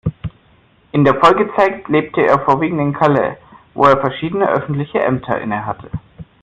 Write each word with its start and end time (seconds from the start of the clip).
In 0.93 1.03
der 1.03 1.13
Folgezeit 1.21 1.87
lebte 1.87 2.21
er 2.25 2.39
vorwiegend 2.43 2.81
in 2.81 2.91
Calais, 2.93 3.37
wo 3.75 3.83
er 3.83 3.99
verschiedene 4.01 4.49
öffentliche 4.49 4.97
Ämter 4.99 5.39
innehatte. 5.39 5.91